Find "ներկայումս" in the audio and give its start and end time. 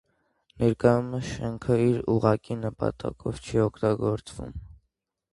0.61-1.25